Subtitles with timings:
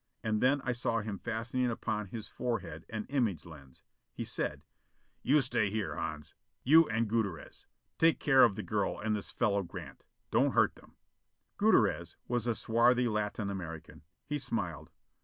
[0.23, 3.83] And then I saw him fastening upon his forehead an image lens.
[4.15, 4.63] He said:
[5.21, 6.33] "You stay here, Hans.
[6.63, 7.67] You and Gutierrez.
[7.99, 10.03] Take care of the girl and this fellow Grant.
[10.31, 10.95] Don't hurt them."
[11.57, 14.01] Gutierrez was a swarthy Latin American.
[14.25, 14.89] He smiled.